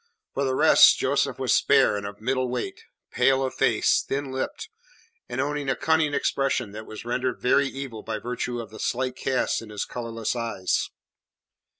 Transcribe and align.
For 0.33 0.43
the 0.45 0.55
rest 0.55 0.97
Joseph 0.97 1.37
was 1.37 1.53
spare 1.53 1.95
and 1.95 2.07
of 2.07 2.19
middle 2.19 2.49
weight, 2.49 2.85
pale 3.11 3.43
of 3.45 3.53
face, 3.53 4.01
thin 4.01 4.31
lipped, 4.31 4.67
and 5.29 5.39
owning 5.39 5.69
a 5.69 5.75
cunning 5.75 6.15
expression 6.15 6.71
that 6.71 6.87
was 6.87 7.05
rendered 7.05 7.39
very 7.39 7.67
evil 7.67 8.01
by 8.01 8.17
virtue 8.17 8.59
of 8.59 8.71
the 8.71 8.79
slight 8.79 9.15
cast 9.15 9.61
in 9.61 9.69
his 9.69 9.85
colourless 9.85 10.35
eyes. 10.35 10.89